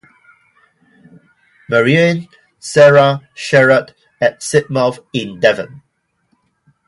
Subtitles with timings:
[1.69, 5.83] Marianne Sarah Sherard at Sidmouth in Devon.